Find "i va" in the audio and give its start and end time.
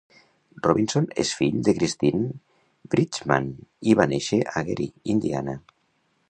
3.93-4.09